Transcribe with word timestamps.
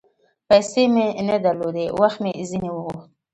پیسې 0.47 0.83
مې 0.93 1.07
نه 1.27 1.37
درلودې، 1.45 1.85
وخت 2.01 2.17
مې 2.23 2.31
ځیني 2.49 2.69
وغوښت 2.71 3.09